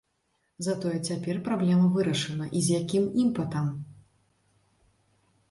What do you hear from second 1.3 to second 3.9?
праблема вырашана, і з якім імпэтам!